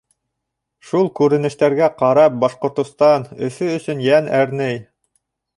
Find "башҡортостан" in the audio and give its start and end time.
2.45-3.29